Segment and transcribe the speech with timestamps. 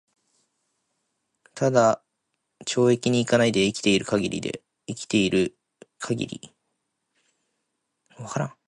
[1.53, 2.01] 只
[2.75, 4.63] 懲役に行かないで生きて居る許りで
[8.17, 8.51] ある。